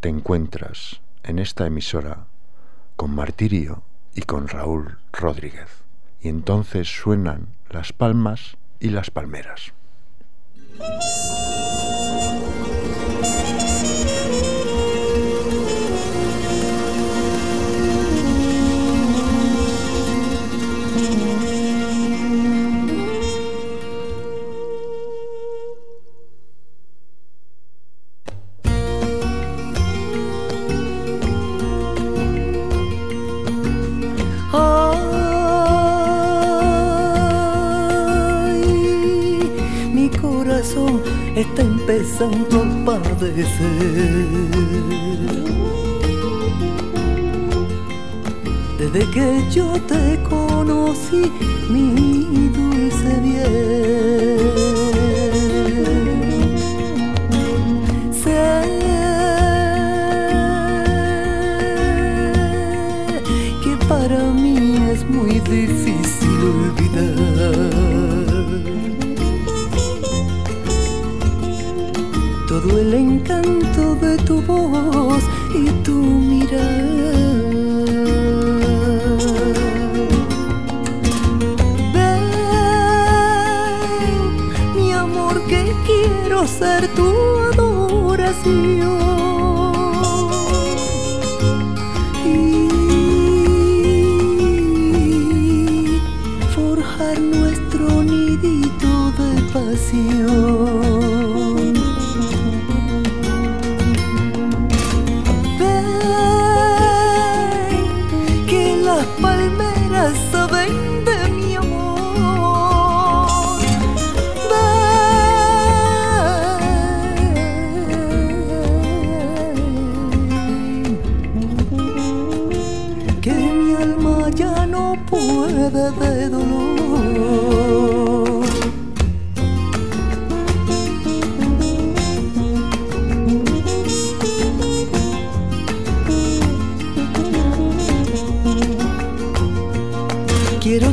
te 0.00 0.08
encuentras 0.08 1.00
en 1.22 1.38
esta 1.38 1.68
emisora 1.68 2.26
con 2.96 3.14
Martirio 3.14 3.84
y 4.16 4.22
con 4.22 4.48
Raúl 4.48 4.98
Rodríguez 5.12 5.68
y 6.20 6.28
entonces 6.28 6.88
suenan 6.88 7.54
las 7.68 7.92
palmas 7.92 8.56
y 8.80 8.88
las 8.88 9.12
palmeras. 9.12 9.72
Empezando 42.20 42.92
a 42.92 42.98
padecer. 43.00 44.26
Desde 48.78 49.10
que 49.10 49.44
yo 49.50 49.72
te 49.86 50.18
conocí, 50.28 51.30
mi 51.70 52.48
dulce 52.48 53.20
bien. 53.22 53.99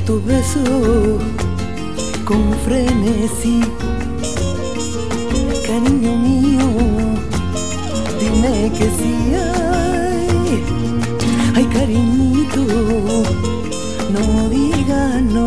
Tu 0.08 0.22
beso 0.22 0.64
con 2.24 2.41
frenesí, 2.64 3.60
cariño 5.68 6.16
mío, 6.28 6.68
dime 8.18 8.72
que 8.78 8.86
sí, 8.97 9.16
ay, 9.36 10.64
ay 11.55 11.66
cariñito 11.66 12.64
no 14.14 14.49
digas 14.49 15.22
no. 15.24 15.45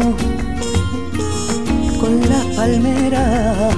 Con 1.98 2.20
la 2.28 2.42
palmera 2.54 3.70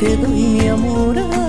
te 0.00 0.16
doy 0.16 0.42
mi 0.42 0.68
amor. 0.68 1.41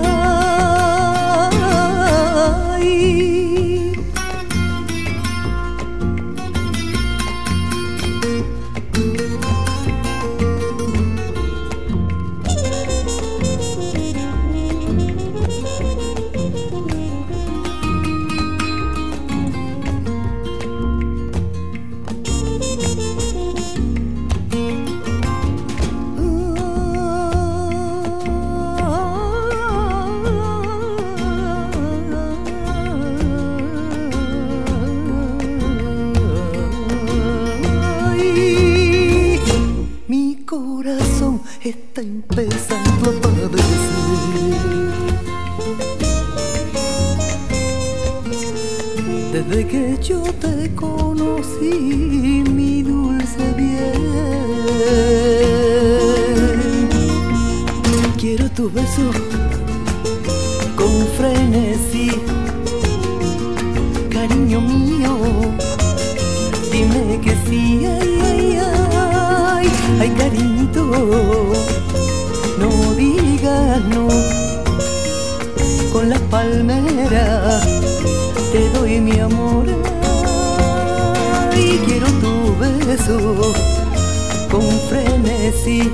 con 84.50 84.62
frenesí. 84.88 85.90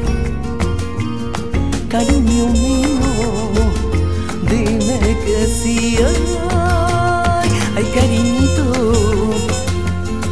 Cariño 1.88 2.48
mío, 2.48 3.00
dime 4.48 5.16
que 5.24 5.46
sí. 5.46 5.96
Ay, 6.50 7.48
ay 7.76 7.84
cariñito, 7.94 8.64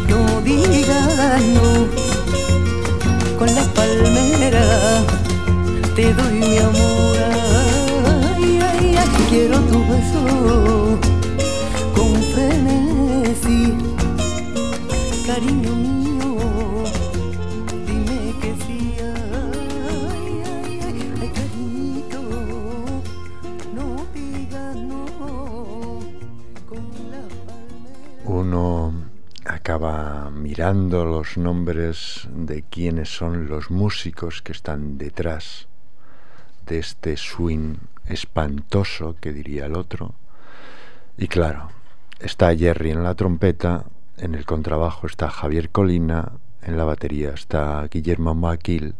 no 0.09 0.41
digas 0.43 1.43
no. 1.55 1.87
Con 3.39 3.55
la 3.55 3.64
palmera 3.73 4.66
te 5.97 6.12
doy 6.12 6.33
mi 6.35 6.59
amor. 6.59 7.16
Ay, 8.37 8.61
ay, 8.62 8.97
ay, 8.97 9.09
quiero 9.31 9.59
tu 9.61 9.79
beso. 9.87 10.88
Mirando 30.59 31.05
los 31.05 31.39
nombres 31.39 32.27
de 32.35 32.65
quiénes 32.65 33.17
son 33.17 33.47
los 33.47 33.71
músicos 33.71 34.43
que 34.43 34.51
están 34.51 34.99
detrás 34.99 35.69
de 36.67 36.81
este 36.81 37.17
swing 37.17 37.77
espantoso, 38.07 39.15
que 39.21 39.33
diría 39.33 39.67
el 39.67 39.77
otro. 39.77 40.17
Y 41.17 41.29
claro, 41.29 41.69
está 42.19 42.57
Jerry 42.57 42.91
en 42.91 43.05
la 43.05 43.15
trompeta, 43.15 43.85
en 44.17 44.35
el 44.35 44.45
contrabajo 44.47 45.07
está 45.07 45.31
Javier 45.31 45.71
Colina, 45.71 46.33
en 46.63 46.77
la 46.77 46.83
batería 46.83 47.31
está 47.31 47.87
Guillermo 47.89 48.35
Maquil 48.35 48.97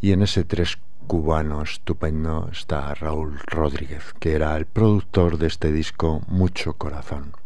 y 0.00 0.12
en 0.12 0.22
ese 0.22 0.44
tres 0.44 0.78
cubano 1.08 1.62
estupendo 1.62 2.48
está 2.52 2.94
Raúl 2.94 3.40
Rodríguez, 3.44 4.14
que 4.20 4.34
era 4.34 4.56
el 4.56 4.66
productor 4.66 5.36
de 5.36 5.48
este 5.48 5.72
disco 5.72 6.22
Mucho 6.28 6.74
Corazón. 6.74 7.39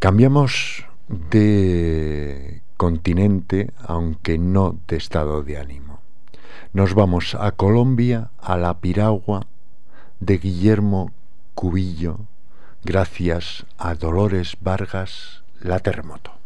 Cambiamos 0.00 0.86
de 1.30 2.62
continente, 2.78 3.70
aunque 3.86 4.38
no 4.38 4.78
de 4.88 4.96
estado 4.96 5.42
de 5.42 5.58
ánimo. 5.58 6.00
Nos 6.72 6.94
vamos 6.94 7.34
a 7.34 7.52
Colombia, 7.52 8.30
a 8.38 8.56
la 8.56 8.80
piragua 8.80 9.46
de 10.18 10.38
Guillermo 10.38 11.12
Cubillo, 11.54 12.20
gracias 12.82 13.66
a 13.76 13.94
Dolores 13.94 14.56
Vargas, 14.62 15.44
la 15.60 15.80
terremoto. 15.80 16.39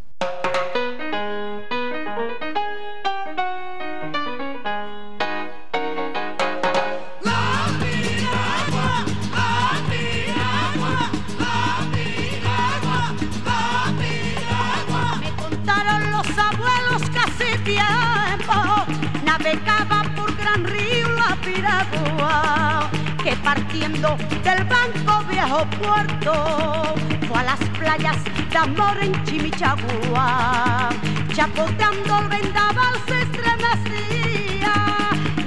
Partiendo 23.54 24.16
del 24.42 24.64
banco 24.64 25.24
viejo 25.30 25.64
puerto 25.80 26.94
fue 27.28 27.38
a 27.38 27.44
las 27.44 27.60
playas 27.78 28.16
de 28.50 28.58
amor 28.58 28.96
en 29.00 29.12
Chimichagua. 29.24 30.88
Chapoteando 31.34 32.18
el 32.20 32.28
vendaval 32.28 32.94
se 33.06 33.22
estremecía, 33.26 34.74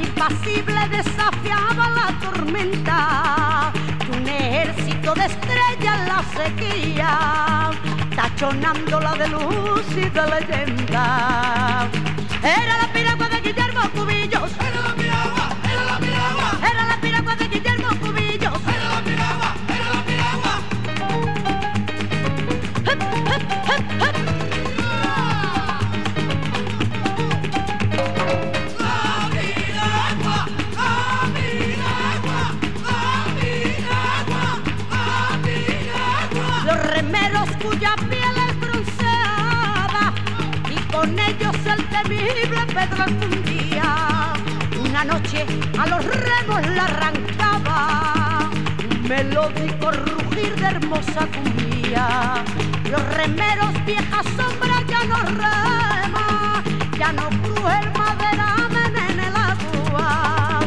impasible 0.01 0.87
desafiaba 0.89 1.89
la 1.97 2.07
tormenta. 2.21 3.71
Un 4.15 4.27
ejército 4.27 5.13
de 5.13 5.25
estrellas 5.25 5.97
la 6.11 6.21
sequía, 6.37 7.71
tachonándola 8.15 9.15
de 9.15 9.27
luz 9.27 9.85
y 9.91 10.09
de 10.09 10.23
leyenda. 10.33 11.87
Era 12.41 12.77
la 12.81 12.86
Pedro 43.07 43.25
Alfundía. 43.27 44.33
Una 44.83 45.03
noche 45.05 45.45
a 45.77 45.87
los 45.87 46.03
remos 46.05 46.67
la 46.75 46.85
arrancaba 46.85 48.49
un 48.89 49.07
melódico 49.07 49.91
rugir 49.91 50.55
de 50.55 50.65
hermosa 50.65 51.27
cumbia. 51.33 52.43
Los 52.89 53.01
remeros 53.15 53.73
vieja 53.85 54.21
sombra 54.35 54.81
ya 54.87 55.03
no 55.05 55.21
rema, 55.23 56.63
ya 56.97 57.11
no 57.13 57.29
cruje 57.29 57.79
el 57.81 57.91
maderamen 57.91 58.97
en 59.09 59.19
el 59.19 59.35
agua. 59.35 60.59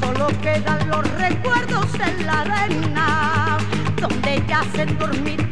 Solo 0.00 0.28
quedan 0.42 0.88
los 0.88 1.10
recuerdos 1.12 1.86
en 1.94 2.26
la 2.26 2.40
arena, 2.40 3.58
donde 4.00 4.42
yacen 4.46 4.98
dormitando 4.98 5.47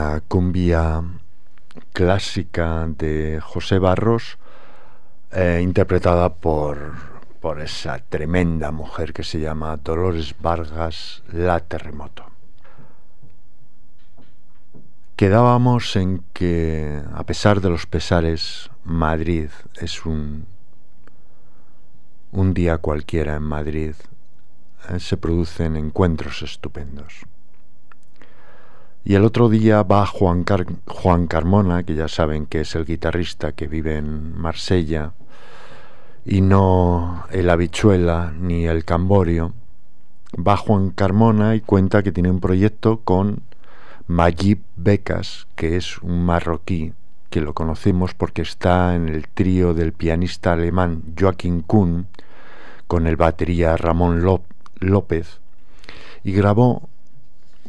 Una 0.00 0.22
cumbia 0.22 1.02
clásica 1.92 2.86
de 2.88 3.38
José 3.42 3.78
Barros, 3.78 4.38
eh, 5.30 5.60
interpretada 5.62 6.32
por, 6.32 6.94
por 7.38 7.60
esa 7.60 7.98
tremenda 7.98 8.70
mujer 8.70 9.12
que 9.12 9.24
se 9.24 9.40
llama 9.40 9.76
Dolores 9.76 10.34
Vargas, 10.40 11.22
La 11.30 11.60
Terremoto. 11.60 12.24
Quedábamos 15.16 15.94
en 15.96 16.24
que, 16.32 17.02
a 17.14 17.24
pesar 17.24 17.60
de 17.60 17.68
los 17.68 17.84
pesares, 17.84 18.70
Madrid 18.84 19.50
es 19.82 20.06
un, 20.06 20.46
un 22.32 22.54
día 22.54 22.78
cualquiera 22.78 23.36
en 23.36 23.42
Madrid. 23.42 23.92
eh, 24.88 24.98
se 24.98 25.18
producen 25.18 25.76
encuentros 25.76 26.40
estupendos. 26.40 27.26
Y 29.04 29.14
el 29.14 29.24
otro 29.24 29.48
día 29.48 29.82
va 29.82 30.06
Juan, 30.06 30.44
Juan 30.86 31.26
Carmona, 31.26 31.82
que 31.84 31.94
ya 31.94 32.08
saben 32.08 32.46
que 32.46 32.60
es 32.60 32.74
el 32.74 32.84
guitarrista 32.84 33.52
que 33.52 33.66
vive 33.66 33.96
en 33.96 34.38
Marsella, 34.38 35.12
y 36.24 36.42
no 36.42 37.24
el 37.30 37.48
habichuela 37.48 38.32
ni 38.38 38.66
el 38.66 38.84
camborio. 38.84 39.54
Va 40.36 40.56
Juan 40.56 40.90
Carmona 40.90 41.54
y 41.56 41.60
cuenta 41.60 42.02
que 42.02 42.12
tiene 42.12 42.30
un 42.30 42.40
proyecto 42.40 43.00
con 43.00 43.42
Magib 44.06 44.60
Becas, 44.76 45.46
que 45.56 45.76
es 45.76 45.98
un 46.02 46.24
marroquí 46.24 46.92
que 47.30 47.40
lo 47.40 47.54
conocemos 47.54 48.12
porque 48.14 48.42
está 48.42 48.94
en 48.96 49.08
el 49.08 49.28
trío 49.28 49.72
del 49.72 49.92
pianista 49.92 50.52
alemán 50.52 51.02
Joachim 51.18 51.62
Kuhn 51.62 52.08
con 52.88 53.06
el 53.06 53.16
batería 53.16 53.76
Ramón 53.76 54.22
Ló- 54.22 54.42
López 54.80 55.38
y 56.24 56.32
grabó 56.32 56.89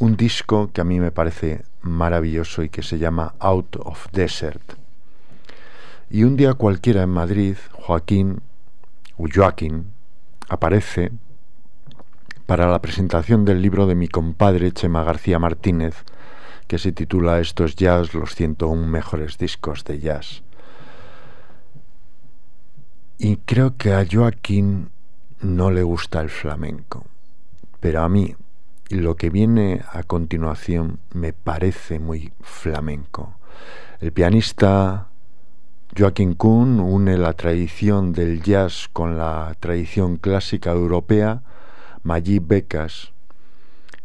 un 0.01 0.17
disco 0.17 0.71
que 0.73 0.81
a 0.81 0.83
mí 0.83 0.99
me 0.99 1.11
parece 1.11 1.63
maravilloso 1.83 2.63
y 2.63 2.69
que 2.69 2.81
se 2.81 2.97
llama 2.97 3.35
Out 3.37 3.75
of 3.75 4.07
Desert. 4.11 4.73
Y 6.09 6.23
un 6.23 6.35
día 6.35 6.55
cualquiera 6.55 7.03
en 7.03 7.11
Madrid, 7.11 7.55
Joaquín, 7.73 8.41
o 9.17 9.25
Joaquín, 9.31 9.91
aparece 10.49 11.11
para 12.47 12.67
la 12.67 12.81
presentación 12.81 13.45
del 13.45 13.61
libro 13.61 13.85
de 13.85 13.93
mi 13.93 14.07
compadre 14.07 14.71
Chema 14.71 15.03
García 15.03 15.37
Martínez, 15.37 16.03
que 16.67 16.79
se 16.79 16.91
titula 16.91 17.39
Estos 17.39 17.75
Jazz, 17.75 18.15
los 18.15 18.33
101 18.33 18.87
mejores 18.87 19.37
discos 19.37 19.83
de 19.83 19.99
jazz. 19.99 20.41
Y 23.19 23.37
creo 23.37 23.77
que 23.77 23.93
a 23.93 24.03
Joaquín 24.11 24.89
no 25.41 25.69
le 25.69 25.83
gusta 25.83 26.21
el 26.21 26.31
flamenco, 26.31 27.05
pero 27.79 28.01
a 28.01 28.09
mí 28.09 28.35
lo 28.95 29.15
que 29.15 29.29
viene 29.29 29.81
a 29.91 30.03
continuación 30.03 30.99
me 31.13 31.33
parece 31.33 31.99
muy 31.99 32.33
flamenco. 32.41 33.35
El 33.99 34.11
pianista 34.11 35.07
Joaquín 35.97 36.35
Kuhn 36.35 36.79
une 36.79 37.17
la 37.17 37.33
tradición 37.33 38.13
del 38.13 38.41
jazz 38.41 38.89
con 38.91 39.17
la 39.17 39.55
tradición 39.59 40.17
clásica 40.17 40.71
europea. 40.71 41.43
Magib 42.03 42.47
Becas 42.47 43.11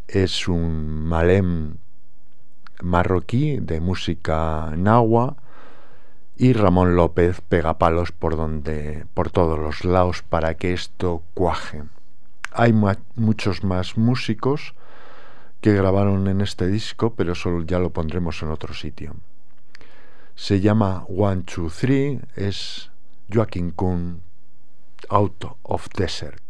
es 0.09 0.49
un 0.49 1.05
malem 1.07 1.77
marroquí 2.83 3.59
de 3.59 3.81
música 3.81 4.73
nahua 4.77 5.37
y 6.37 6.53
Ramón 6.53 6.97
López 6.97 7.41
pega 7.41 7.79
palos 7.79 8.13
por 8.13 8.37
donde 8.37 9.07
por 9.15 9.31
todos 9.31 9.59
los 9.59 9.85
lados 9.85 10.23
para 10.23 10.55
que 10.55 10.73
esto 10.73 11.23
cuaje. 11.35 11.85
Hay 12.59 12.73
mu- 12.73 12.93
muchos 13.17 13.63
más 13.65 13.97
músicos 13.99 14.75
que 15.61 15.73
grabaron 15.75 16.27
en 16.29 16.41
este 16.41 16.67
disco, 16.67 17.15
pero 17.15 17.35
solo 17.35 17.63
ya 17.65 17.79
lo 17.79 17.91
pondremos 17.91 18.43
en 18.43 18.49
otro 18.51 18.73
sitio. 18.75 19.15
Se 20.35 20.61
llama 20.61 21.05
One, 21.09 21.43
Two, 21.43 21.71
Three, 21.71 22.21
es 22.35 22.91
Joaquin 23.33 23.71
Kuhn, 23.73 24.23
Out 25.11 25.45
of 25.65 25.89
Desert. 25.97 26.43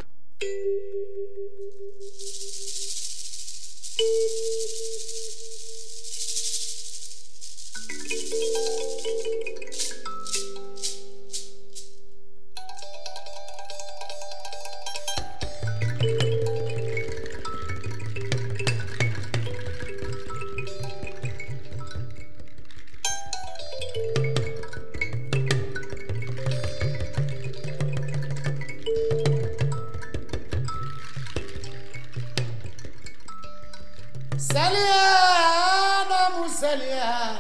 salia 36.57 37.37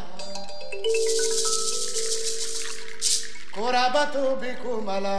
Corabatu 3.48 4.36
biku 4.36 4.84
mala 4.84 5.16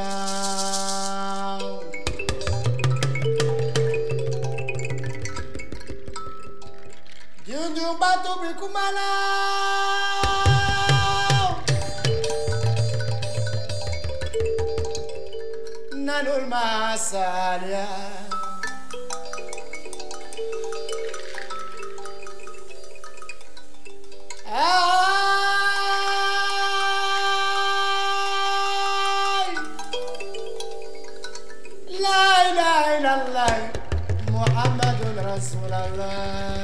Dindu 7.42 7.98
biku 8.46 8.70
mala 8.70 9.10
Nanul 15.98 16.46
Nanul 16.46 16.46
masalia 16.46 18.17
Rasulallah. 35.38 36.57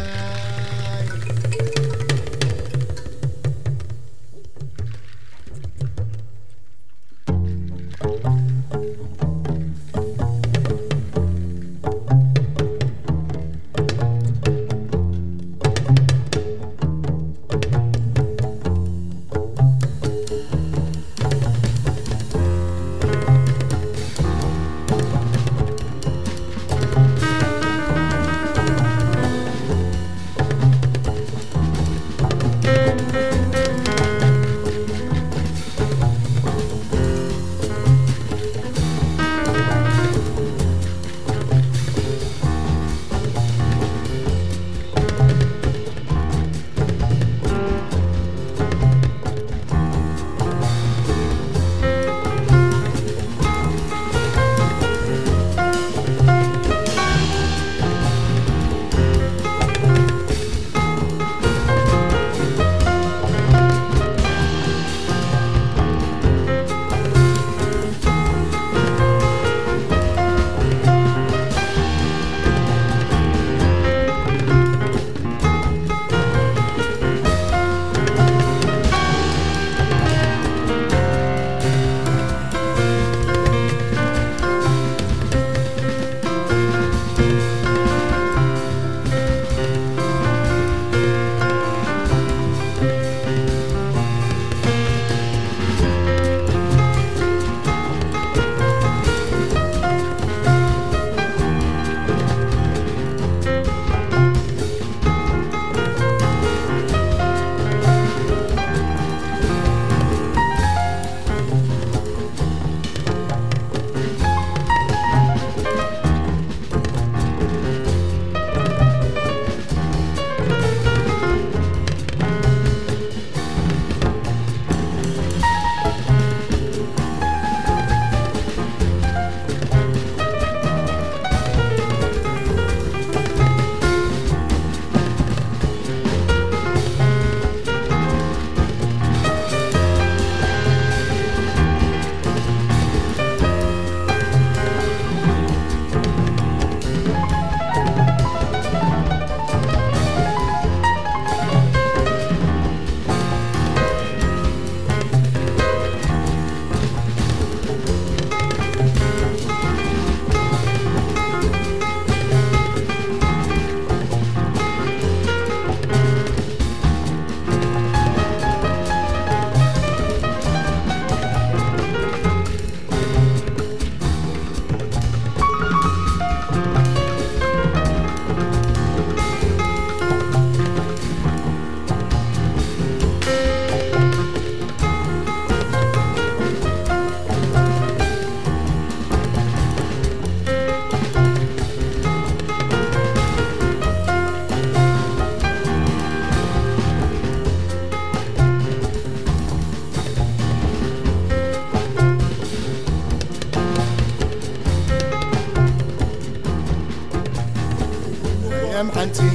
محنتي 209.02 209.30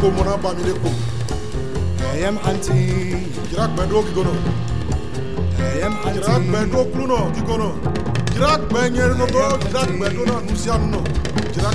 ko 0.00 0.10
mona 0.14 0.36
ba 0.42 0.50
mi 0.56 0.62
le 0.68 0.72
ko 0.82 0.90
Ayam 2.12 2.36
hanti 2.44 2.76
jira 3.50 3.64
gbẹ 3.74 3.84
do 3.90 3.98
ki 4.06 4.12
kono 4.16 4.34
Ayam 5.68 5.94
jira 6.14 6.34
gbẹ 6.46 6.58
hanti 6.58 6.72
do 6.72 6.80
kulu 6.92 7.04
no 7.10 7.18
ki 7.34 7.42
kono 7.48 7.68
jira 8.32 8.50
gbẹ 8.68 8.80
nyeri 8.94 9.14
no 9.20 9.26
do 9.34 9.42
jira 9.64 9.82
gbẹ 9.96 10.08
do 10.16 10.22
na 10.30 10.36
nusia 10.46 10.74
no 10.92 11.00
jira 11.54 11.70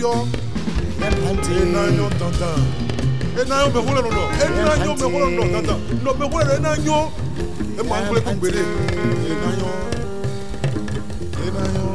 Yeah. 0.00 0.49
enanyo 1.04 2.10
tantan 2.18 2.60
enanyo 3.40 3.70
mehule 3.74 4.02
nono. 4.02 4.22
Enanyo 4.44 4.94
mehule 4.96 5.30
nono 5.30 5.52
tantan 5.52 5.80
no 6.04 6.14
mehule 6.14 6.44
no 6.44 6.52
enanyo 6.54 6.98
emu 7.80 7.94
ankule 7.94 8.20
kugbere 8.20 8.60
enanyo 9.30 9.70
enanyo 11.46 11.86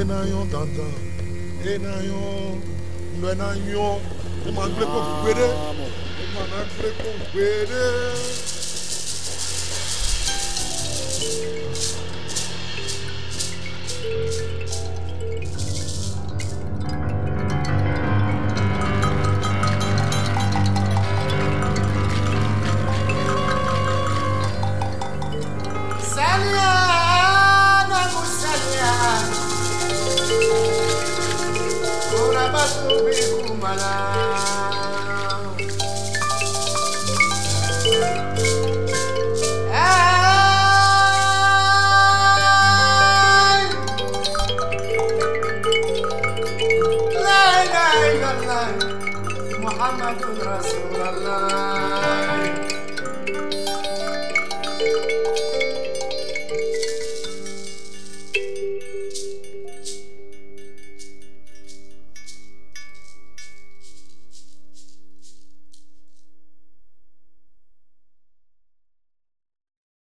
enanyo 0.00 0.38
tantan 0.52 0.92
enanyo 1.72 2.22
no 3.20 3.30
enanyo 3.32 3.86
emu 4.48 4.62
ankule 4.62 4.86
kugbere 4.86 5.44
emu 5.44 6.38
ankule 6.58 6.90
kugbere. 7.00 7.84